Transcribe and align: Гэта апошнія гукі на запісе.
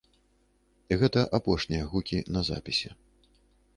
Гэта 1.01 1.25
апошнія 1.39 1.83
гукі 1.93 2.17
на 2.39 2.47
запісе. 2.51 2.89